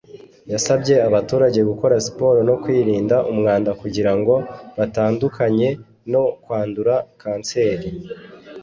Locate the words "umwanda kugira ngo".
3.31-4.35